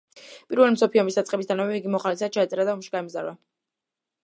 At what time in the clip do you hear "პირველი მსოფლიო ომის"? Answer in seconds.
0.53-1.17